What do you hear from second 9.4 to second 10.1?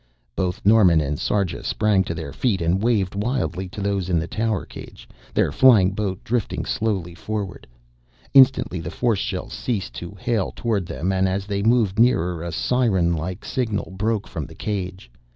ceased